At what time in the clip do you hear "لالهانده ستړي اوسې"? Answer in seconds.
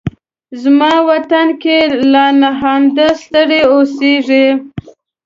2.11-4.45